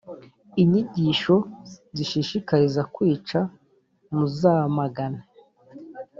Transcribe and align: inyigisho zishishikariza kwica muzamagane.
inyigisho 0.61 1.35
zishishikariza 1.95 2.81
kwica 2.95 3.39
muzamagane. 4.15 5.21